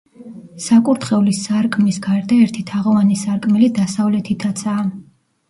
საკურთხევლის 0.67 1.41
სარკმლის 1.47 1.99
გარდა 2.07 2.39
ერთი 2.47 2.65
თაღოვანი 2.71 3.19
სარკმელი 3.27 3.71
დასავლეთითაცაა. 3.79 4.83